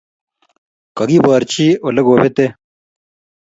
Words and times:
kokiborchi 0.95 1.65
ole 1.87 2.01
kobetee 2.07 2.51